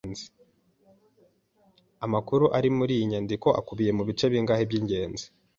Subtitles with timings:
[2.05, 5.25] Amakuru ari muri iyi nyandiko akubiye mu bice bingahe by’ ingenzi